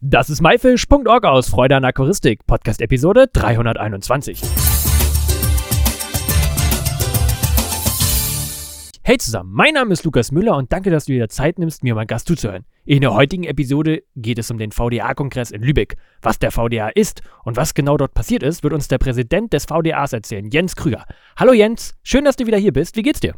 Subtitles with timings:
[0.00, 4.40] Das ist myfish.org aus Freude an Aquaristik, Podcast-Episode 321.
[9.02, 11.96] Hey zusammen, mein Name ist Lukas Müller und danke, dass du dir Zeit nimmst, mir
[11.96, 12.64] mein Gast zuzuhören.
[12.84, 15.96] In der heutigen Episode geht es um den VDA-Kongress in Lübeck.
[16.22, 19.64] Was der VDA ist und was genau dort passiert ist, wird uns der Präsident des
[19.64, 21.06] VDAs erzählen, Jens Krüger.
[21.36, 22.94] Hallo Jens, schön, dass du wieder hier bist.
[22.94, 23.34] Wie geht's dir?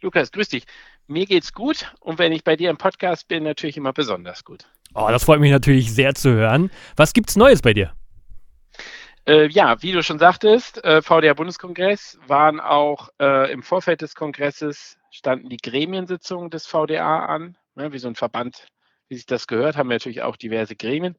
[0.00, 0.64] Lukas, grüß dich.
[1.06, 4.66] Mir geht's gut und wenn ich bei dir im Podcast bin, natürlich immer besonders gut.
[4.98, 6.70] Oh, das freut mich natürlich sehr zu hören.
[6.96, 7.92] Was gibt's Neues bei dir?
[9.26, 14.96] Äh, ja, wie du schon sagtest, äh, VDA-Bundeskongress waren auch äh, im Vorfeld des Kongresses
[15.10, 18.68] standen die Gremiensitzungen des VDA an, ne, wie so ein Verband,
[19.08, 21.16] wie sich das gehört, haben wir natürlich auch diverse Gremien.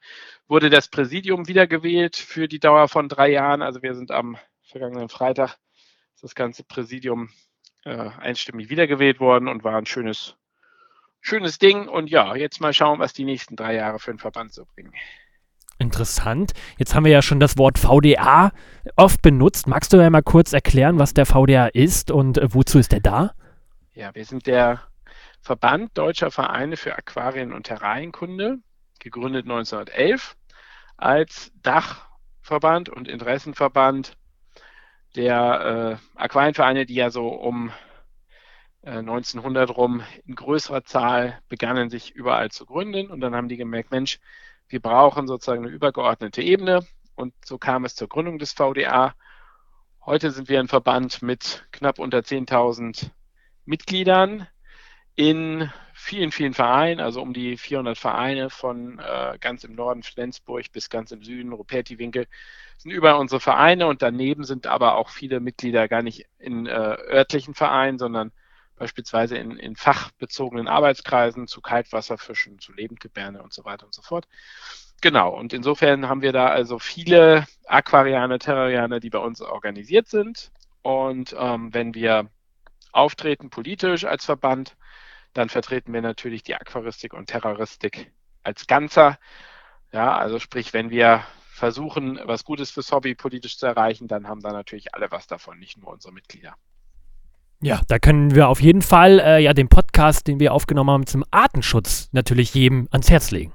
[0.48, 3.62] Wurde das Präsidium wiedergewählt für die Dauer von drei Jahren.
[3.62, 5.56] Also wir sind am vergangenen Freitag
[6.20, 7.30] das ganze Präsidium
[7.86, 10.36] äh, einstimmig wiedergewählt worden und war ein schönes
[11.22, 11.88] schönes Ding.
[11.88, 14.94] Und ja, jetzt mal schauen, was die nächsten drei Jahre für den Verband so bringen.
[15.80, 16.54] Interessant.
[16.78, 18.52] Jetzt haben wir ja schon das Wort VDA
[18.96, 19.68] oft benutzt.
[19.68, 23.02] Magst du ja mal kurz erklären, was der VDA ist und äh, wozu ist er
[23.02, 23.34] da?
[23.94, 24.82] Ja, wir sind der
[25.42, 28.58] Verband Deutscher Vereine für Aquarien- und Terrarienkunde,
[29.00, 30.36] gegründet 1911
[30.98, 34.18] als Dachverband und Interessenverband
[35.16, 37.72] der äh, Aquarienvereine, die ja so um
[38.88, 43.12] 1900 äh, rum in größerer Zahl begannen sich überall zu gründen.
[43.12, 44.20] Und dann haben die gemerkt, Mensch,
[44.70, 46.86] wir brauchen sozusagen eine übergeordnete Ebene.
[47.16, 49.14] Und so kam es zur Gründung des VDA.
[50.06, 53.10] Heute sind wir ein Verband mit knapp unter 10.000
[53.66, 54.48] Mitgliedern
[55.16, 60.72] in vielen, vielen Vereinen, also um die 400 Vereine von äh, ganz im Norden Flensburg
[60.72, 62.28] bis ganz im Süden, Ruperti-Winkel,
[62.78, 63.88] sind überall unsere Vereine.
[63.88, 68.32] Und daneben sind aber auch viele Mitglieder gar nicht in äh, örtlichen Vereinen, sondern
[68.78, 74.28] beispielsweise in, in fachbezogenen Arbeitskreisen zu Kaltwasserfischen, zu Lebendgebärne und so weiter und so fort.
[75.02, 80.52] Genau, und insofern haben wir da also viele Aquarianer, Terrarianer, die bei uns organisiert sind.
[80.82, 82.30] Und ähm, wenn wir
[82.92, 84.76] auftreten politisch als Verband,
[85.34, 88.12] dann vertreten wir natürlich die Aquaristik und Terroristik
[88.44, 89.20] als Ganzer.
[89.92, 94.42] Ja, also sprich, wenn wir versuchen, was Gutes fürs Hobby politisch zu erreichen, dann haben
[94.42, 96.56] da natürlich alle was davon, nicht nur unsere Mitglieder.
[97.62, 101.08] Ja, da können wir auf jeden Fall äh, ja den Podcast, den wir aufgenommen haben
[101.08, 103.52] zum Artenschutz, natürlich jedem ans Herz legen.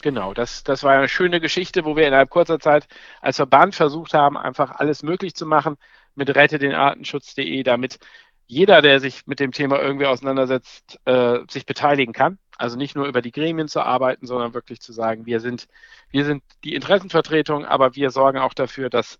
[0.00, 2.86] Genau, das, das war eine schöne Geschichte, wo wir innerhalb kurzer Zeit
[3.20, 5.76] als Verband versucht haben, einfach alles möglich zu machen
[6.14, 7.98] mit rettedenartenschutz.de, damit
[8.46, 12.38] jeder, der sich mit dem Thema irgendwie auseinandersetzt, äh, sich beteiligen kann.
[12.56, 15.68] Also nicht nur über die Gremien zu arbeiten, sondern wirklich zu sagen, wir sind,
[16.10, 19.18] wir sind die Interessenvertretung, aber wir sorgen auch dafür, dass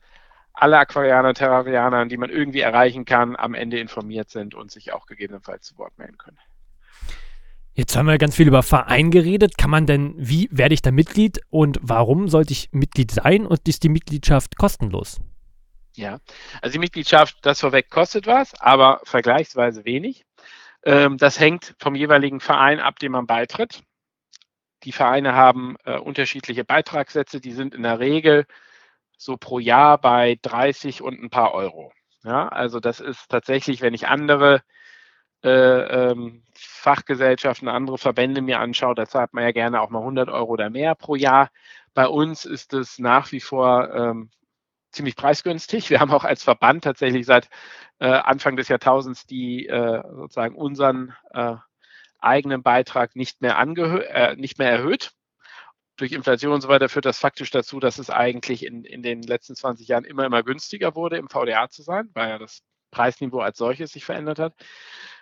[0.60, 5.06] alle Aquarianer, Terrarianer, die man irgendwie erreichen kann, am Ende informiert sind und sich auch
[5.06, 6.38] gegebenenfalls zu Wort melden können.
[7.74, 9.56] Jetzt haben wir ganz viel über Verein geredet.
[9.56, 13.68] Kann man denn, wie werde ich da Mitglied und warum sollte ich Mitglied sein und
[13.68, 15.20] ist die Mitgliedschaft kostenlos?
[15.94, 16.18] Ja,
[16.60, 20.24] also die Mitgliedschaft, das vorweg kostet was, aber vergleichsweise wenig.
[20.84, 23.82] Ähm, das hängt vom jeweiligen Verein ab, dem man beitritt.
[24.82, 28.46] Die Vereine haben äh, unterschiedliche Beitragssätze, die sind in der Regel
[29.18, 31.92] so pro Jahr bei 30 und ein paar Euro.
[32.24, 34.62] Ja, also das ist tatsächlich, wenn ich andere
[35.44, 40.28] äh, ähm, Fachgesellschaften, andere Verbände mir anschaue, da zahlt man ja gerne auch mal 100
[40.30, 41.50] Euro oder mehr pro Jahr.
[41.94, 44.30] Bei uns ist es nach wie vor ähm,
[44.92, 45.90] ziemlich preisgünstig.
[45.90, 47.48] Wir haben auch als Verband tatsächlich seit
[48.00, 51.56] äh, Anfang des Jahrtausends die äh, sozusagen unseren äh,
[52.20, 55.12] eigenen Beitrag nicht mehr, äh, nicht mehr erhöht
[55.98, 59.22] durch Inflation und so weiter führt das faktisch dazu, dass es eigentlich in, in den
[59.22, 63.40] letzten 20 Jahren immer, immer günstiger wurde, im VDA zu sein, weil ja das Preisniveau
[63.40, 64.54] als solches sich verändert hat.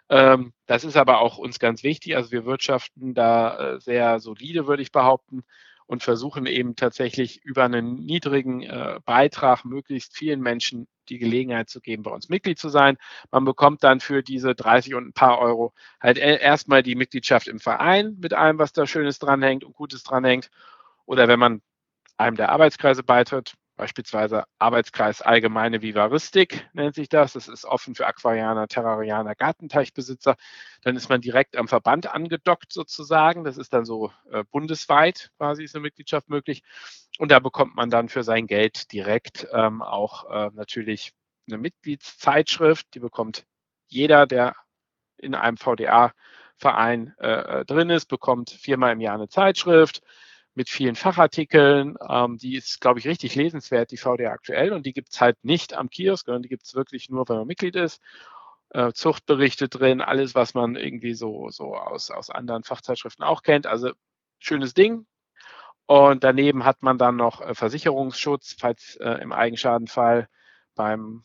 [0.09, 2.15] Ähm, das ist aber auch uns ganz wichtig.
[2.15, 5.43] Also wir wirtschaften da äh, sehr solide, würde ich behaupten,
[5.87, 11.81] und versuchen eben tatsächlich über einen niedrigen äh, Beitrag möglichst vielen Menschen die Gelegenheit zu
[11.81, 12.97] geben, bei uns Mitglied zu sein.
[13.31, 17.47] Man bekommt dann für diese 30 und ein paar Euro halt e-, erstmal die Mitgliedschaft
[17.47, 20.51] im Verein mit allem, was da Schönes dranhängt und Gutes dranhängt.
[21.05, 21.63] Oder wenn man
[22.17, 27.35] einem der Arbeitskreise beitritt, beispielsweise Arbeitskreis Allgemeine Vivaristik nennt sich das.
[27.35, 30.37] Das ist offen für Aquarianer, Terrarianer, Gartenteichbesitzer.
[30.83, 33.45] Dann ist man direkt am Verband angedockt sozusagen.
[33.45, 36.63] Das ist dann so äh, bundesweit quasi ist eine Mitgliedschaft möglich.
[37.19, 41.13] Und da bekommt man dann für sein Geld direkt ähm, auch äh, natürlich
[41.47, 42.95] eine Mitgliedszeitschrift.
[42.95, 43.47] Die bekommt
[43.89, 44.55] jeder, der
[45.19, 50.03] in einem VDA-Verein äh, äh, drin ist, bekommt viermal im Jahr eine Zeitschrift
[50.57, 51.97] mit vielen Fachartikeln.
[52.09, 54.73] Ähm, die ist, glaube ich, richtig lesenswert, die VDA aktuell.
[54.73, 57.37] Und die gibt es halt nicht am Kiosk, sondern die gibt es wirklich nur, wenn
[57.37, 58.01] man Mitglied ist.
[58.71, 63.67] Äh, Zuchtberichte drin, alles, was man irgendwie so, so aus, aus anderen Fachzeitschriften auch kennt.
[63.67, 63.93] Also
[64.39, 65.07] schönes Ding.
[65.87, 70.29] Und daneben hat man dann noch äh, Versicherungsschutz, falls äh, im Eigenschadenfall
[70.75, 71.23] beim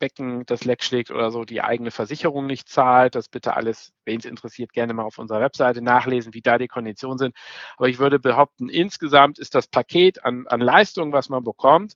[0.00, 3.14] Becken das Leck schlägt oder so, die eigene Versicherung nicht zahlt.
[3.14, 6.66] Das bitte alles, wen es interessiert, gerne mal auf unserer Webseite nachlesen, wie da die
[6.66, 7.36] Konditionen sind.
[7.76, 11.94] Aber ich würde behaupten, insgesamt ist das Paket an, an Leistungen, was man bekommt,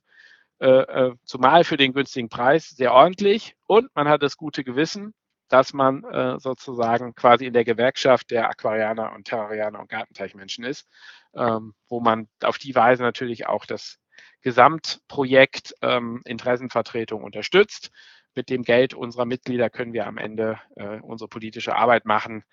[0.59, 3.57] äh, äh, zumal für den günstigen Preis, sehr ordentlich.
[3.67, 5.13] Und man hat das gute Gewissen,
[5.49, 10.87] dass man äh, sozusagen quasi in der Gewerkschaft der Aquarianer und Terrarianer und Gartenteichmenschen ist,
[11.33, 13.97] ähm, wo man auf die Weise natürlich auch das
[14.41, 17.91] Gesamtprojekt ähm, Interessenvertretung unterstützt.
[18.35, 22.43] Mit dem Geld unserer Mitglieder können wir am Ende äh, unsere politische Arbeit machen.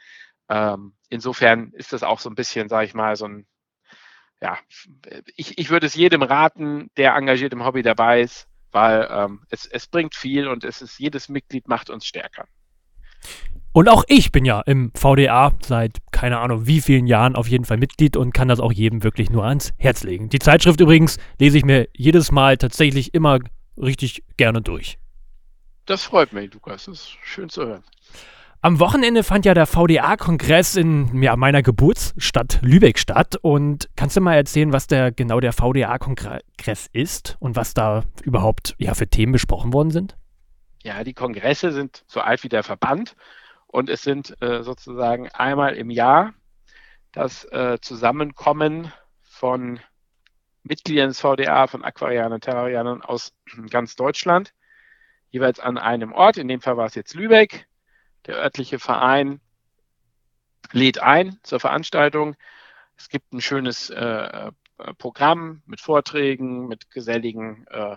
[0.48, 3.46] Ähm, insofern ist das auch so ein bisschen, sage ich mal, so ein,
[4.40, 4.58] ja,
[5.36, 9.66] ich, ich würde es jedem raten, der engagiert im Hobby dabei ist, weil ähm, es,
[9.66, 12.46] es bringt viel und es ist, jedes Mitglied macht uns stärker.
[13.72, 17.64] Und auch ich bin ja im VDA seit keine Ahnung wie vielen Jahren auf jeden
[17.64, 20.28] Fall Mitglied und kann das auch jedem wirklich nur ans Herz legen.
[20.28, 23.38] Die Zeitschrift übrigens lese ich mir jedes Mal tatsächlich immer
[23.78, 24.98] richtig gerne durch.
[25.86, 26.84] Das freut mich, Lukas.
[26.84, 27.82] Das ist schön zu hören.
[28.60, 33.36] Am Wochenende fand ja der VDA-Kongress in ja, meiner Geburtsstadt Lübeck statt.
[33.42, 38.76] Und kannst du mal erzählen, was der genau der VDA-Kongress ist und was da überhaupt
[38.78, 40.16] ja, für Themen besprochen worden sind?
[40.82, 43.14] Ja, die Kongresse sind so alt wie der Verband
[43.68, 46.34] und es sind äh, sozusagen einmal im Jahr
[47.12, 48.92] das äh, Zusammenkommen
[49.22, 49.80] von
[50.64, 53.32] Mitgliedern des VDA, von Aquarianern, Terrarianern aus
[53.70, 54.52] ganz Deutschland,
[55.30, 56.36] jeweils an einem Ort.
[56.36, 57.66] In dem Fall war es jetzt Lübeck.
[58.26, 59.40] Der örtliche Verein
[60.72, 62.36] lädt ein zur Veranstaltung.
[62.96, 64.52] Es gibt ein schönes äh,
[64.98, 67.96] Programm mit Vorträgen, mit geselligen äh,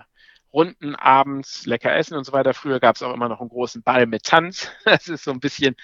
[0.56, 2.54] Runden abends, lecker essen und so weiter.
[2.54, 4.72] Früher gab es auch immer noch einen großen Ball mit Tanz.
[4.86, 5.76] Das ist so ein bisschen,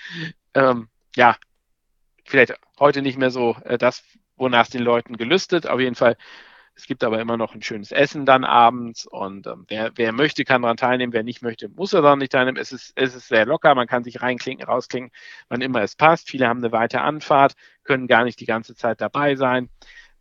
[0.53, 1.35] ähm, ja,
[2.23, 4.01] vielleicht heute nicht mehr so äh, das,
[4.38, 5.68] wonach es den Leuten gelüstet.
[5.68, 6.15] Auf jeden Fall,
[6.73, 10.45] es gibt aber immer noch ein schönes Essen dann abends und ähm, wer, wer möchte,
[10.45, 11.12] kann daran teilnehmen.
[11.12, 12.57] Wer nicht möchte, muss er dann nicht teilnehmen.
[12.57, 15.12] Es ist, es ist sehr locker, man kann sich reinklinken, rausklinken,
[15.50, 16.29] wann immer es passt.
[16.29, 19.69] Viele haben eine weite Anfahrt, können gar nicht die ganze Zeit dabei sein.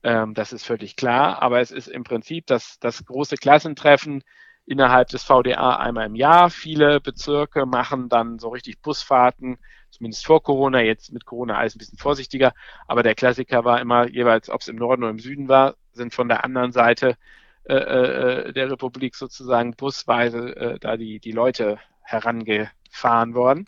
[0.03, 1.43] Ähm, das ist völlig klar.
[1.43, 4.23] Aber es ist im Prinzip das, das große Klassentreffen
[4.67, 6.51] innerhalb des VDA einmal im Jahr.
[6.51, 9.59] Viele Bezirke machen dann so richtig Busfahrten,
[9.91, 12.53] zumindest vor Corona, jetzt mit Corona alles ein bisschen vorsichtiger.
[12.87, 16.15] Aber der Klassiker war immer jeweils, ob es im Norden oder im Süden war, sind
[16.15, 17.17] von der anderen Seite
[17.65, 23.67] äh, äh, der Republik sozusagen busweise äh, da die, die Leute herangefahren worden.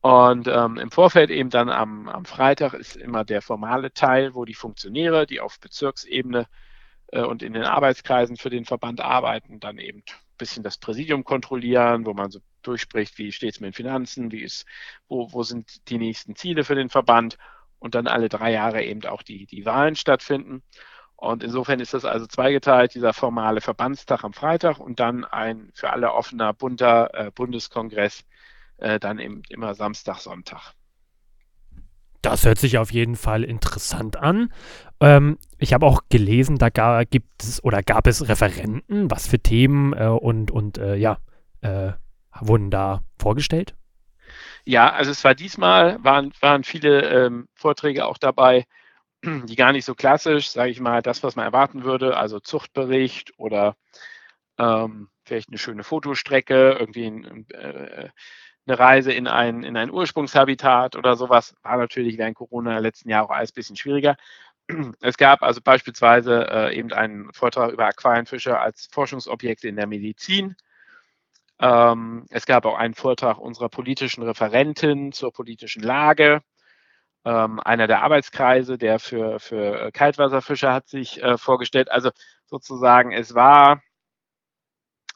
[0.00, 4.44] Und ähm, im Vorfeld eben dann am, am Freitag ist immer der formale Teil, wo
[4.44, 6.46] die Funktionäre, die auf Bezirksebene
[7.08, 11.24] äh, und in den Arbeitskreisen für den Verband arbeiten, dann eben ein bisschen das Präsidium
[11.24, 14.66] kontrollieren, wo man so durchspricht, wie steht es mit den Finanzen, wie ist,
[15.08, 17.36] wo, wo sind die nächsten Ziele für den Verband
[17.80, 20.62] und dann alle drei Jahre eben auch die, die Wahlen stattfinden.
[21.16, 25.90] Und insofern ist das also zweigeteilt, dieser formale Verbandstag am Freitag und dann ein für
[25.90, 28.24] alle offener, bunter äh, Bundeskongress
[28.78, 30.74] äh, dann eben immer Samstag, Sonntag.
[32.22, 34.52] Das hört sich auf jeden Fall interessant an.
[35.00, 39.38] Ähm, ich habe auch gelesen, da gar, gibt es oder gab es Referenten, was für
[39.38, 41.18] Themen äh, und, und äh, ja,
[41.60, 41.92] äh,
[42.40, 43.74] wurden da vorgestellt?
[44.64, 48.66] Ja, also es war diesmal, waren, waren viele ähm, Vorträge auch dabei,
[49.24, 53.32] die gar nicht so klassisch, sage ich mal, das, was man erwarten würde, also Zuchtbericht
[53.38, 53.76] oder
[54.58, 58.10] ähm, vielleicht eine schöne Fotostrecke, irgendwie ein, äh,
[58.68, 61.54] eine Reise in ein, in ein Ursprungshabitat oder sowas.
[61.62, 64.16] War natürlich während Corona letzten Jahre auch alles ein bisschen schwieriger.
[65.00, 70.56] Es gab also beispielsweise äh, eben einen Vortrag über Aquarienfische als Forschungsobjekte in der Medizin.
[71.58, 76.42] Ähm, es gab auch einen Vortrag unserer politischen Referentin zur politischen Lage.
[77.24, 81.90] Ähm, einer der Arbeitskreise, der für, für Kaltwasserfische hat sich äh, vorgestellt.
[81.90, 82.10] Also
[82.46, 83.82] sozusagen, es war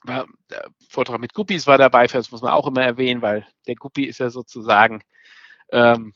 [0.04, 3.76] war, der Vortrag mit Guppies war dabei, das muss man auch immer erwähnen, weil der
[3.76, 5.02] Guppi ist ja sozusagen
[5.70, 6.14] ähm,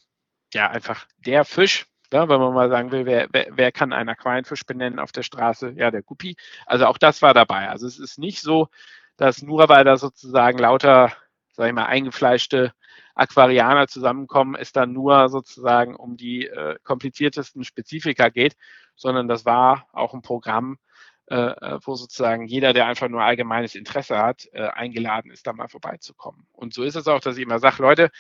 [0.52, 4.08] ja einfach der Fisch, ja, wenn man mal sagen will, wer, wer, wer kann einen
[4.08, 5.72] Aquarienfisch benennen auf der Straße?
[5.76, 6.36] Ja, der Guppi.
[6.64, 7.68] Also auch das war dabei.
[7.68, 8.68] Also es ist nicht so,
[9.16, 11.12] dass nur weil da sozusagen lauter,
[11.52, 12.72] sag ich mal, eingefleischte
[13.14, 18.56] Aquarianer zusammenkommen, es dann nur sozusagen um die äh, kompliziertesten Spezifika geht,
[18.94, 20.78] sondern das war auch ein Programm,
[21.26, 25.68] äh, wo sozusagen jeder, der einfach nur allgemeines Interesse hat, äh, eingeladen ist, da mal
[25.68, 26.46] vorbeizukommen.
[26.52, 28.10] Und so ist es auch, dass ich immer sage, Leute,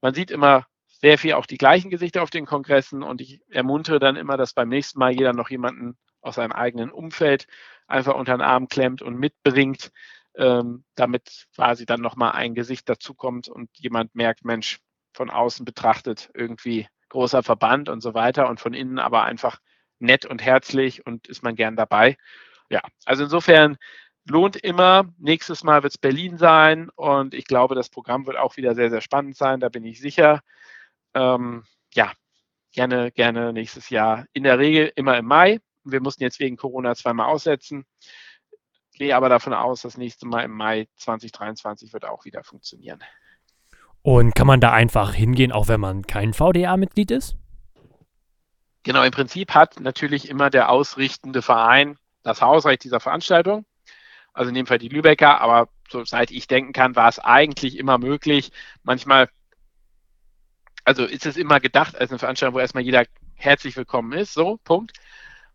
[0.00, 4.00] man sieht immer sehr viel auch die gleichen Gesichter auf den Kongressen und ich ermuntere
[4.00, 7.46] dann immer, dass beim nächsten Mal jeder noch jemanden aus seinem eigenen Umfeld
[7.86, 9.92] einfach unter den Arm klemmt und mitbringt,
[10.36, 14.80] ähm, damit quasi dann nochmal ein Gesicht dazukommt und jemand merkt, Mensch,
[15.14, 19.58] von außen betrachtet irgendwie großer Verband und so weiter und von innen aber einfach
[19.98, 22.16] nett und herzlich und ist man gern dabei.
[22.70, 23.76] Ja, also insofern
[24.26, 25.12] lohnt immer.
[25.18, 28.90] Nächstes Mal wird es Berlin sein und ich glaube, das Programm wird auch wieder sehr,
[28.90, 30.40] sehr spannend sein, da bin ich sicher.
[31.14, 32.12] Ähm, ja,
[32.72, 34.26] gerne, gerne nächstes Jahr.
[34.32, 35.60] In der Regel immer im Mai.
[35.84, 37.86] Wir mussten jetzt wegen Corona zweimal aussetzen.
[38.92, 43.02] Gehe aber davon aus, das nächste Mal im Mai 2023 wird auch wieder funktionieren.
[44.02, 47.36] Und kann man da einfach hingehen, auch wenn man kein VDA-Mitglied ist?
[48.82, 51.98] Genau, im Prinzip hat natürlich immer der ausrichtende Verein
[52.28, 53.64] das Hausrecht dieser Veranstaltung.
[54.32, 57.76] Also in dem Fall die Lübecker, aber so seit ich denken kann, war es eigentlich
[57.78, 58.52] immer möglich.
[58.82, 59.28] Manchmal,
[60.84, 63.04] also ist es immer gedacht als eine Veranstaltung, wo erstmal jeder
[63.34, 64.92] herzlich willkommen ist, so, Punkt.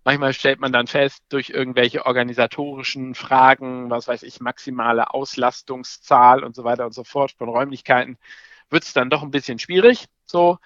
[0.05, 6.55] Manchmal stellt man dann fest, durch irgendwelche organisatorischen Fragen, was weiß ich, maximale Auslastungszahl und
[6.55, 8.17] so weiter und so fort von Räumlichkeiten,
[8.69, 10.07] wird es dann doch ein bisschen schwierig.
[10.25, 10.57] So,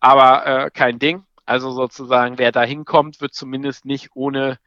[0.00, 1.24] aber äh, kein Ding.
[1.46, 4.58] Also sozusagen, wer da hinkommt, wird zumindest nicht ohne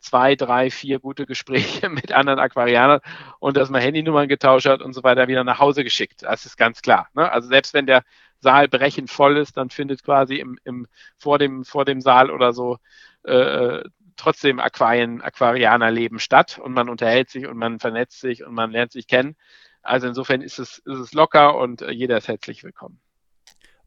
[0.00, 3.00] zwei, drei, vier gute Gespräche mit anderen Aquarianern
[3.38, 6.22] und dass man Handynummern getauscht hat und so weiter wieder nach Hause geschickt.
[6.22, 7.08] Das ist ganz klar.
[7.14, 7.30] Ne?
[7.30, 8.02] Also selbst wenn der
[8.40, 12.52] Saal brechend voll ist, dann findet quasi im, im, vor, dem, vor dem Saal oder
[12.52, 12.78] so
[13.24, 13.82] äh,
[14.16, 18.92] trotzdem Aquarien, Aquarianerleben statt und man unterhält sich und man vernetzt sich und man lernt
[18.92, 19.36] sich kennen.
[19.82, 23.00] Also insofern ist es, ist es locker und äh, jeder ist herzlich willkommen.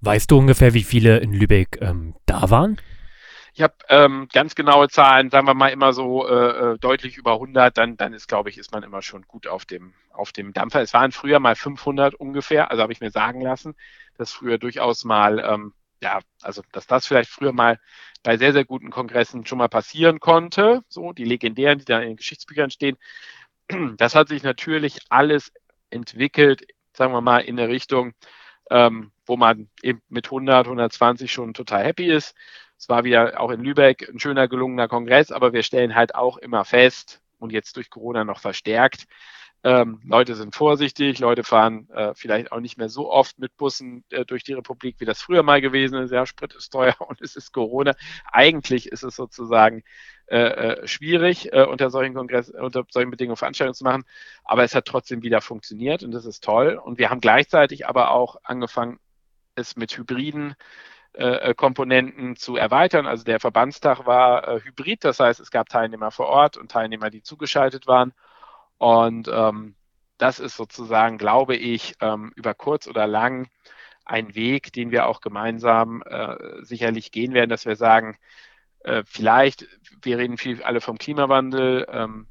[0.02, 2.78] Weißt du ungefähr, wie viele in Lübeck ähm, da waren?
[3.56, 7.34] Ich habe ähm, ganz genaue Zahlen, sagen wir mal immer so äh, äh deutlich über
[7.34, 10.54] 100, dann, dann ist, glaube ich, ist man immer schon gut auf dem, auf dem
[10.54, 10.82] Dampfer.
[10.82, 13.76] Es waren früher mal 500 ungefähr, also habe ich mir sagen lassen,
[14.18, 17.80] dass früher durchaus mal, ähm, ja, also dass das vielleicht früher mal
[18.24, 22.10] bei sehr, sehr guten Kongressen schon mal passieren konnte, so die legendären, die da in
[22.10, 22.98] den Geschichtsbüchern stehen.
[23.98, 25.52] Das hat sich natürlich alles
[25.90, 28.14] entwickelt, sagen wir mal, in eine Richtung,
[28.72, 32.36] ähm, wo man eben mit 100, 120 schon total happy ist.
[32.84, 36.36] Es war wieder auch in Lübeck ein schöner, gelungener Kongress, aber wir stellen halt auch
[36.36, 39.06] immer fest und jetzt durch Corona noch verstärkt,
[39.64, 44.04] ähm, Leute sind vorsichtig, Leute fahren äh, vielleicht auch nicht mehr so oft mit Bussen
[44.10, 46.12] äh, durch die Republik, wie das früher mal gewesen ist.
[46.12, 47.94] Ja, Sprit ist teuer und es ist Corona.
[48.30, 49.86] Eigentlich ist es sozusagen
[50.26, 54.04] äh, äh schwierig, äh, unter solchen Kongress, unter solchen Bedingungen Veranstaltungen zu machen,
[54.44, 56.76] aber es hat trotzdem wieder funktioniert und das ist toll.
[56.84, 59.00] Und wir haben gleichzeitig aber auch angefangen,
[59.56, 60.56] es mit Hybriden
[61.14, 63.06] äh, äh, Komponenten zu erweitern.
[63.06, 67.12] Also der Verbandstag war äh, hybrid, das heißt, es gab Teilnehmer vor Ort und Teilnehmer,
[67.12, 68.14] die zugeschaltet waren.
[68.80, 69.76] Und ähm,
[70.18, 73.48] das ist sozusagen, glaube ich, ähm, über kurz oder lang
[74.06, 78.18] ein Weg, den wir auch gemeinsam äh, sicherlich gehen werden, dass wir sagen,
[78.80, 79.68] äh, vielleicht,
[80.02, 82.28] wir reden viel alle vom Klimawandel, ähm,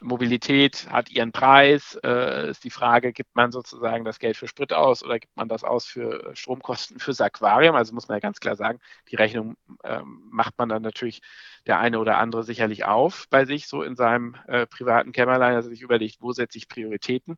[0.00, 1.98] Mobilität hat ihren Preis.
[2.04, 5.48] Äh, ist die Frage, gibt man sozusagen das Geld für Sprit aus oder gibt man
[5.48, 7.74] das aus für Stromkosten fürs Aquarium?
[7.74, 8.78] Also muss man ja ganz klar sagen,
[9.10, 11.20] die Rechnung äh, macht man dann natürlich
[11.66, 15.68] der eine oder andere sicherlich auf bei sich, so in seinem äh, privaten Kämmerlein, also
[15.68, 17.36] sich überlegt, wo setze ich Prioritäten.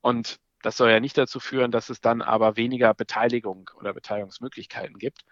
[0.00, 4.98] Und das soll ja nicht dazu führen, dass es dann aber weniger Beteiligung oder Beteiligungsmöglichkeiten
[4.98, 5.22] gibt.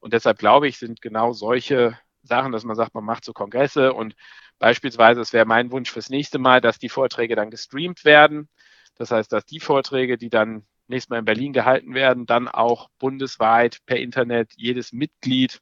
[0.00, 3.92] Und deshalb glaube ich, sind genau solche Sachen, dass man sagt, man macht so Kongresse
[3.92, 4.14] und
[4.60, 8.48] beispielsweise, es wäre mein Wunsch fürs nächste Mal, dass die Vorträge dann gestreamt werden.
[8.94, 12.88] Das heißt, dass die Vorträge, die dann nächstes Mal in Berlin gehalten werden, dann auch
[12.98, 15.60] bundesweit per Internet jedes Mitglied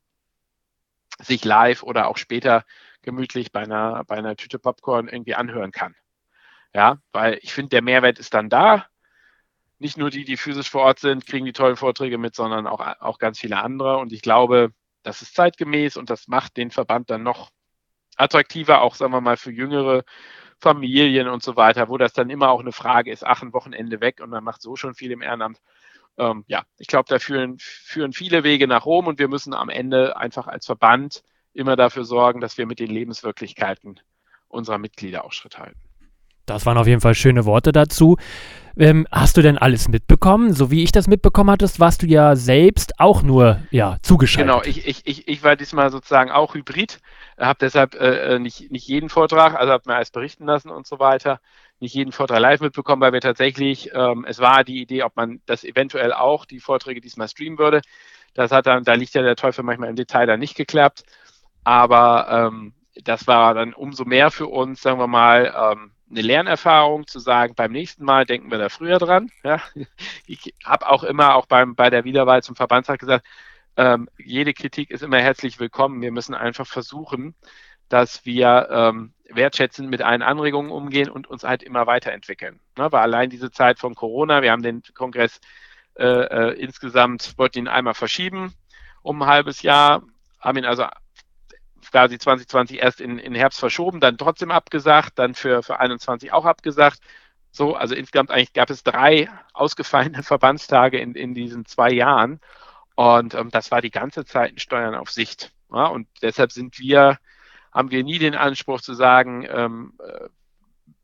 [1.20, 2.64] sich live oder auch später
[3.02, 5.94] gemütlich bei einer, bei einer Tüte Popcorn irgendwie anhören kann.
[6.74, 8.86] Ja, weil ich finde, der Mehrwert ist dann da.
[9.78, 12.80] Nicht nur die, die physisch vor Ort sind, kriegen die tollen Vorträge mit, sondern auch,
[13.00, 13.98] auch ganz viele andere.
[13.98, 14.72] Und ich glaube,
[15.04, 17.50] das ist zeitgemäß und das macht den Verband dann noch
[18.18, 20.04] attraktiver, auch sagen wir mal für jüngere
[20.60, 24.00] Familien und so weiter, wo das dann immer auch eine Frage ist, ach, ein Wochenende
[24.00, 25.60] weg und man macht so schon viel im Ehrenamt.
[26.18, 29.68] Ähm, ja, ich glaube, da führen, führen viele Wege nach Rom und wir müssen am
[29.68, 31.22] Ende einfach als Verband
[31.54, 34.00] immer dafür sorgen, dass wir mit den Lebenswirklichkeiten
[34.48, 35.87] unserer Mitglieder auch Schritt halten.
[36.50, 38.16] Das waren auf jeden Fall schöne Worte dazu.
[38.78, 40.52] Ähm, hast du denn alles mitbekommen?
[40.52, 44.52] So wie ich das mitbekommen hattest, warst du ja selbst auch nur ja, zugeschaltet.
[44.52, 47.00] Genau, ich, ich, ich, ich war diesmal sozusagen auch hybrid,
[47.38, 50.86] habe deshalb äh, äh, nicht, nicht jeden Vortrag, also habe mir alles berichten lassen und
[50.86, 51.40] so weiter,
[51.80, 55.40] nicht jeden Vortrag live mitbekommen, weil wir tatsächlich, ähm, es war die Idee, ob man
[55.46, 57.80] das eventuell auch, die Vorträge diesmal streamen würde.
[58.34, 61.02] Das hat dann, da liegt ja der Teufel manchmal im Detail dann nicht geklappt.
[61.64, 67.06] Aber ähm, das war dann umso mehr für uns, sagen wir mal, ähm, eine Lernerfahrung
[67.06, 69.30] zu sagen, beim nächsten Mal denken wir da früher dran.
[69.44, 69.60] Ja.
[70.26, 73.26] Ich habe auch immer, auch beim, bei der Wiederwahl zum Verbandstag gesagt,
[73.76, 76.02] ähm, jede Kritik ist immer herzlich willkommen.
[76.02, 77.34] Wir müssen einfach versuchen,
[77.88, 82.60] dass wir ähm, wertschätzend mit allen Anregungen umgehen und uns halt immer weiterentwickeln.
[82.76, 85.40] Ne, weil allein diese Zeit von Corona, wir haben den Kongress
[85.94, 88.54] äh, äh, insgesamt, wollten ihn einmal verschieben
[89.02, 90.02] um ein halbes Jahr,
[90.40, 90.86] haben ihn also
[91.90, 96.44] quasi 2020 erst in, in Herbst verschoben, dann trotzdem abgesagt, dann für, für 21 auch
[96.44, 97.00] abgesagt.
[97.50, 102.40] So, also insgesamt eigentlich gab es drei ausgefallene Verbandstage in, in diesen zwei Jahren.
[102.94, 105.52] Und ähm, das war die ganze Zeit ein Steuern auf Sicht.
[105.72, 107.18] Ja, und deshalb sind wir,
[107.72, 110.28] haben wir nie den Anspruch zu sagen, ähm, äh,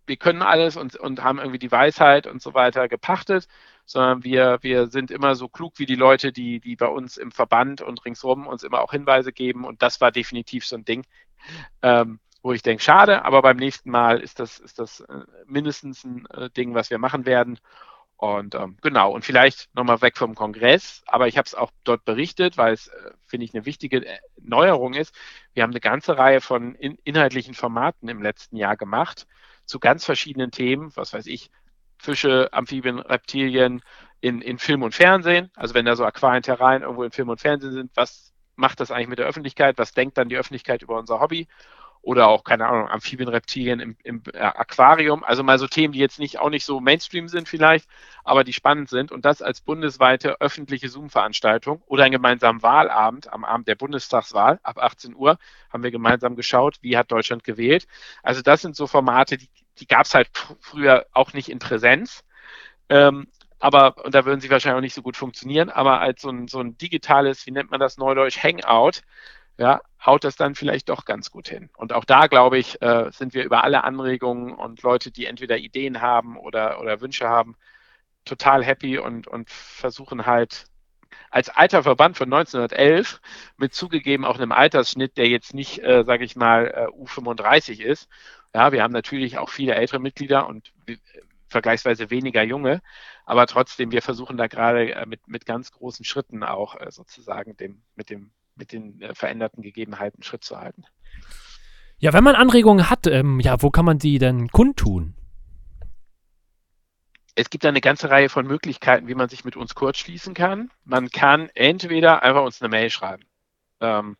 [0.06, 3.48] wir können alles und, und haben irgendwie die Weisheit und so weiter gepachtet,
[3.86, 7.30] sondern wir, wir sind immer so klug wie die Leute, die, die bei uns im
[7.30, 9.64] Verband und ringsrum uns immer auch Hinweise geben.
[9.64, 11.04] Und das war definitiv so ein Ding,
[11.82, 16.04] ähm, wo ich denke, schade, aber beim nächsten Mal ist das, ist das äh, mindestens
[16.04, 17.58] ein äh, Ding, was wir machen werden.
[18.16, 22.04] Und ähm, genau, und vielleicht nochmal weg vom Kongress, aber ich habe es auch dort
[22.04, 25.14] berichtet, weil es, äh, finde ich, eine wichtige äh, Neuerung ist.
[25.52, 29.26] Wir haben eine ganze Reihe von in, inhaltlichen Formaten im letzten Jahr gemacht
[29.66, 31.50] zu ganz verschiedenen Themen, was weiß ich,
[32.04, 33.82] Fische, Amphibien, Reptilien
[34.20, 35.50] in, in Film und Fernsehen.
[35.54, 39.08] Also wenn da so Aquarienterrein irgendwo in Film und Fernsehen sind, was macht das eigentlich
[39.08, 39.78] mit der Öffentlichkeit?
[39.78, 41.48] Was denkt dann die Öffentlichkeit über unser Hobby?
[42.04, 45.24] oder auch, keine Ahnung, Amphibien, Reptilien im, im äh, Aquarium.
[45.24, 47.88] Also mal so Themen, die jetzt nicht auch nicht so Mainstream sind vielleicht,
[48.24, 49.10] aber die spannend sind.
[49.10, 54.78] Und das als bundesweite öffentliche Zoom-Veranstaltung oder einen gemeinsamen Wahlabend am Abend der Bundestagswahl ab
[54.78, 55.38] 18 Uhr
[55.70, 57.86] haben wir gemeinsam geschaut, wie hat Deutschland gewählt.
[58.22, 62.24] Also das sind so Formate, die, die gab es halt früher auch nicht in Präsenz.
[62.88, 63.28] Ähm,
[63.58, 66.48] aber, und da würden sie wahrscheinlich auch nicht so gut funktionieren, aber als so ein,
[66.48, 69.00] so ein digitales, wie nennt man das neudeutsch, Hangout,
[69.56, 71.70] ja, haut das dann vielleicht doch ganz gut hin.
[71.76, 75.56] Und auch da, glaube ich, äh, sind wir über alle Anregungen und Leute, die entweder
[75.58, 77.56] Ideen haben oder, oder Wünsche haben,
[78.24, 80.66] total happy und, und versuchen halt
[81.30, 83.20] als alter Verband von 1911
[83.56, 88.08] mit zugegeben auch einem Altersschnitt, der jetzt nicht, äh, sage ich mal, äh, U35 ist.
[88.54, 90.72] Ja, wir haben natürlich auch viele ältere Mitglieder und
[91.48, 92.82] vergleichsweise weniger junge,
[93.26, 97.56] aber trotzdem, wir versuchen da gerade äh, mit, mit ganz großen Schritten auch äh, sozusagen
[97.56, 100.84] dem, mit dem mit den äh, veränderten Gegebenheiten Schritt zu halten.
[101.98, 105.14] Ja, wenn man Anregungen hat, ähm, ja, wo kann man die denn kundtun?
[107.34, 110.70] Es gibt eine ganze Reihe von Möglichkeiten, wie man sich mit uns kurzschließen kann.
[110.84, 113.24] Man kann entweder einfach uns eine Mail schreiben.
[113.80, 114.16] Ähm,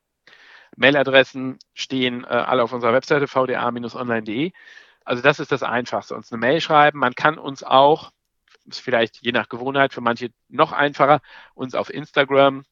[0.77, 4.53] Mailadressen stehen äh, alle auf unserer Webseite vda-online.de.
[5.05, 6.15] Also das ist das Einfachste.
[6.15, 6.99] Uns eine Mail schreiben.
[6.99, 8.11] Man kann uns auch,
[8.65, 11.21] ist vielleicht je nach Gewohnheit für manche noch einfacher,
[11.55, 12.65] uns auf Instagram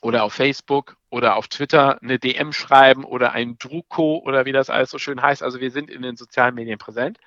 [0.00, 4.70] oder auf Facebook oder auf Twitter eine DM schreiben oder ein Druko oder wie das
[4.70, 5.42] alles so schön heißt.
[5.42, 7.18] Also wir sind in den sozialen Medien präsent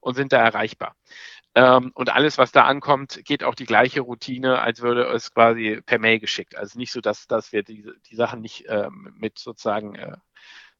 [0.00, 0.94] und sind da erreichbar.
[1.54, 5.80] Ähm, und alles, was da ankommt, geht auch die gleiche Routine, als würde es quasi
[5.84, 6.56] per Mail geschickt.
[6.56, 10.16] Also nicht so, dass, dass wir die, die Sachen nicht ähm, mit sozusagen äh,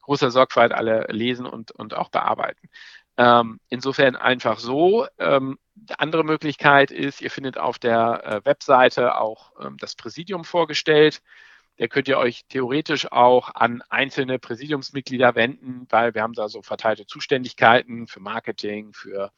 [0.03, 2.69] großer Sorgfalt alle lesen und, und auch bearbeiten.
[3.17, 5.07] Ähm, insofern einfach so.
[5.19, 5.59] Ähm,
[5.99, 11.21] andere Möglichkeit ist, ihr findet auf der äh, Webseite auch ähm, das Präsidium vorgestellt.
[11.79, 16.63] Da könnt ihr euch theoretisch auch an einzelne Präsidiumsmitglieder wenden, weil wir haben da so
[16.63, 19.33] verteilte Zuständigkeiten für Marketing, für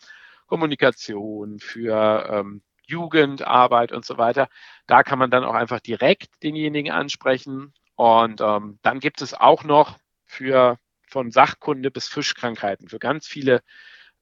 [0.52, 4.48] Kommunikation, für ähm, Jugendarbeit und so weiter.
[4.86, 7.72] Da kann man dann auch einfach direkt denjenigen ansprechen.
[7.96, 13.62] Und ähm, dann gibt es auch noch für von Sachkunde bis Fischkrankheiten, für ganz viele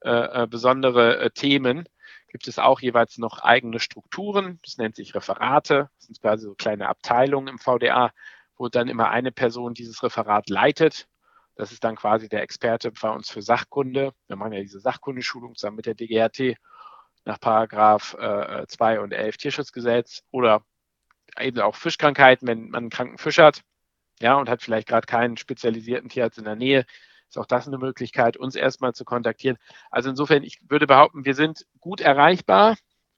[0.05, 1.83] äh, äh besondere äh, Themen
[2.29, 4.57] gibt es auch jeweils noch eigene Strukturen.
[4.63, 5.89] Das nennt sich Referate.
[5.97, 8.11] Das sind quasi so kleine Abteilungen im VDA,
[8.55, 11.09] wo dann immer eine Person dieses Referat leitet.
[11.55, 14.13] Das ist dann quasi der Experte bei uns für Sachkunde.
[14.27, 16.57] Wir machen ja diese Sachkundeschulung zusammen mit der DGRT
[17.25, 20.63] nach Paragraph äh, 2 und 11 Tierschutzgesetz oder
[21.39, 23.61] eben auch Fischkrankheiten, wenn man einen kranken Fisch hat,
[24.19, 26.85] ja, und hat vielleicht gerade keinen spezialisierten Tierarzt in der Nähe,
[27.27, 29.57] ist auch das eine Möglichkeit, uns erstmal zu kontaktieren.
[29.89, 32.77] Also insofern, ich würde behaupten, wir sind gut erreichbar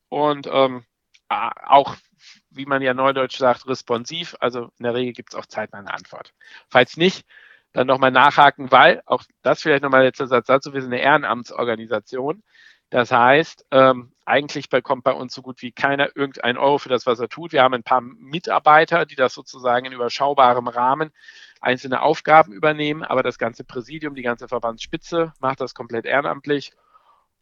[0.10, 0.86] und ähm,
[1.30, 1.96] auch,
[2.52, 4.36] wie man ja neudeutsch sagt, responsiv.
[4.40, 6.34] Also in der Regel gibt es auch zeitnah eine Antwort.
[6.70, 7.26] Falls nicht,
[7.74, 12.44] dann nochmal nachhaken, weil auch das vielleicht nochmal letzter Satz dazu, wir sind eine Ehrenamtsorganisation.
[12.90, 17.08] Das heißt, ähm, eigentlich bekommt bei uns so gut wie keiner irgendeinen Euro für das,
[17.08, 17.52] was er tut.
[17.52, 21.12] Wir haben ein paar Mitarbeiter, die das sozusagen in überschaubarem Rahmen
[21.60, 26.74] einzelne Aufgaben übernehmen, aber das ganze Präsidium, die ganze Verbandsspitze macht das komplett ehrenamtlich.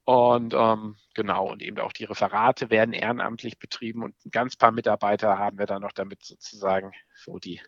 [0.03, 4.71] Und ähm, genau, und eben auch die Referate werden ehrenamtlich betrieben und ein ganz paar
[4.71, 7.61] Mitarbeiter haben wir dann noch damit sozusagen so die,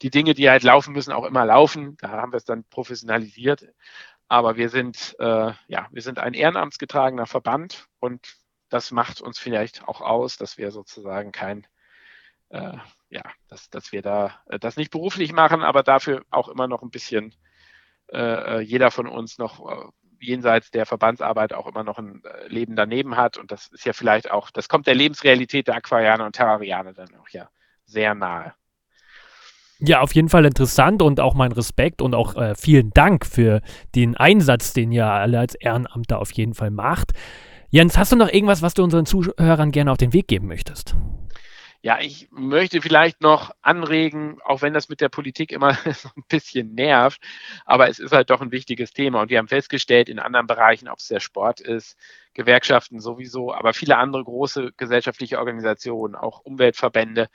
[0.00, 1.96] die Dinge, die halt laufen müssen, auch immer laufen.
[1.98, 3.66] Da haben wir es dann professionalisiert.
[4.28, 8.36] Aber wir sind, äh, ja, wir sind ein ehrenamtsgetragener Verband und
[8.68, 11.66] das macht uns vielleicht auch aus, dass wir sozusagen kein
[12.52, 12.76] äh,
[13.10, 16.82] ja, dass, dass wir da äh, das nicht beruflich machen, aber dafür auch immer noch
[16.82, 17.34] ein bisschen
[18.12, 19.88] äh, äh, jeder von uns noch äh,
[20.22, 23.36] jenseits der Verbandsarbeit auch immer noch ein äh, Leben daneben hat.
[23.36, 27.14] Und das ist ja vielleicht auch, das kommt der Lebensrealität der Aquarianer und Terrarianer dann
[27.20, 27.48] auch ja
[27.84, 28.54] sehr nahe.
[29.84, 33.62] Ja, auf jeden Fall interessant und auch mein Respekt und auch äh, vielen Dank für
[33.96, 37.12] den Einsatz, den ihr alle als Ehrenamter auf jeden Fall macht.
[37.70, 40.94] Jens, hast du noch irgendwas, was du unseren Zuhörern gerne auf den Weg geben möchtest?
[41.84, 46.22] Ja, ich möchte vielleicht noch anregen, auch wenn das mit der Politik immer so ein
[46.28, 47.20] bisschen nervt,
[47.66, 49.20] aber es ist halt doch ein wichtiges Thema.
[49.22, 51.96] Und wir haben festgestellt, in anderen Bereichen, ob es der Sport ist,
[52.34, 57.28] Gewerkschaften sowieso, aber viele andere große gesellschaftliche Organisationen, auch Umweltverbände,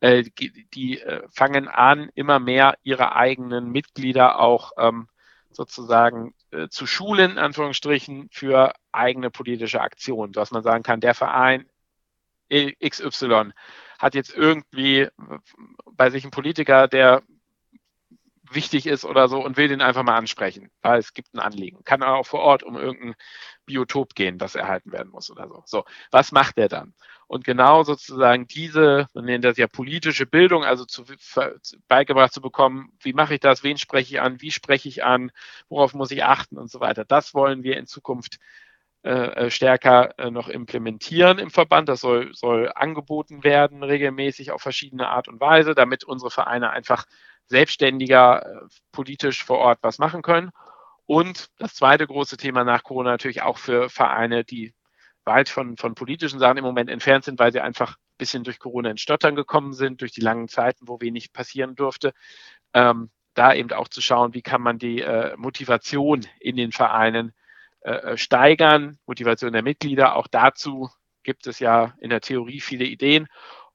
[0.00, 0.24] äh,
[0.72, 5.08] die äh, fangen an, immer mehr ihre eigenen Mitglieder auch ähm,
[5.50, 11.66] sozusagen äh, zu schulen, Anführungsstrichen, für eigene politische Aktionen, dass man sagen kann, der Verein
[12.50, 13.52] XY
[13.98, 15.08] hat jetzt irgendwie
[15.92, 17.22] bei sich einen Politiker, der
[18.50, 21.84] wichtig ist oder so und will den einfach mal ansprechen, weil es gibt ein Anliegen.
[21.84, 23.14] Kann auch vor Ort um irgendein
[23.66, 25.62] Biotop gehen, das erhalten werden muss oder so.
[25.66, 26.94] So, was macht er dann?
[27.28, 31.04] Und genau sozusagen diese, man nennt das ja politische Bildung, also zu,
[31.86, 35.30] beigebracht zu bekommen, wie mache ich das, wen spreche ich an, wie spreche ich an,
[35.68, 37.04] worauf muss ich achten und so weiter.
[37.04, 38.38] Das wollen wir in Zukunft
[39.02, 41.88] äh, äh, stärker äh, noch implementieren im Verband.
[41.88, 47.06] Das soll, soll angeboten werden, regelmäßig auf verschiedene Art und Weise, damit unsere Vereine einfach
[47.46, 50.50] selbstständiger politisch vor Ort was machen können.
[51.06, 54.74] Und das zweite große Thema nach Corona natürlich auch für Vereine, die
[55.24, 58.58] weit von, von politischen Sachen im Moment entfernt sind, weil sie einfach ein bisschen durch
[58.58, 62.12] Corona in Stottern gekommen sind, durch die langen Zeiten, wo wenig passieren durfte.
[62.74, 67.32] Ähm, da eben auch zu schauen, wie kann man die äh, Motivation in den Vereinen
[67.82, 70.16] äh, äh, steigern, Motivation der Mitglieder.
[70.16, 70.90] Auch dazu
[71.22, 73.26] gibt es ja in der Theorie viele Ideen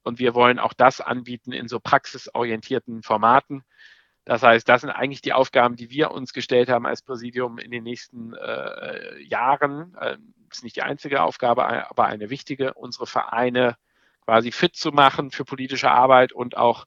[0.03, 3.63] und wir wollen auch das anbieten in so praxisorientierten Formaten.
[4.23, 7.71] Das heißt, das sind eigentlich die Aufgaben, die wir uns gestellt haben als Präsidium in
[7.71, 9.95] den nächsten äh, Jahren.
[10.01, 13.75] Ähm, ist nicht die einzige Aufgabe, aber eine wichtige, unsere Vereine
[14.23, 16.85] quasi fit zu machen für politische Arbeit und auch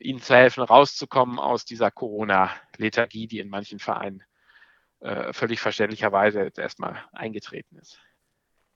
[0.00, 4.22] ihnen zu helfen, rauszukommen aus dieser Corona-Lethargie, die in manchen Vereinen
[5.00, 7.98] äh, völlig verständlicherweise jetzt erstmal eingetreten ist.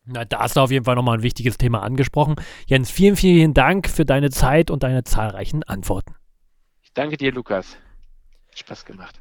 [0.05, 2.37] Na, da hast du auf jeden Fall nochmal ein wichtiges Thema angesprochen.
[2.67, 6.17] Jens, vielen, vielen Dank für deine Zeit und deine zahlreichen Antworten.
[6.83, 7.77] Ich danke dir, Lukas.
[8.55, 9.21] Spaß gemacht.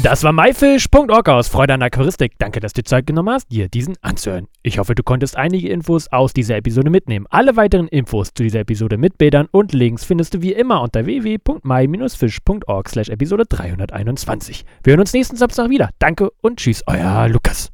[0.00, 2.32] Das war myfish.org aus Freude an Aquaristik.
[2.38, 4.48] Danke, dass du Zeit genommen hast, dir diesen anzuhören.
[4.62, 7.26] Ich hoffe, du konntest einige Infos aus dieser Episode mitnehmen.
[7.28, 11.04] Alle weiteren Infos zu dieser Episode mit Bildern und Links findest du wie immer unter
[11.04, 14.64] www.my-fish.org slash Episode 321.
[14.82, 15.90] Wir hören uns nächsten Samstag wieder.
[15.98, 17.70] Danke und tschüss, euer Lukas.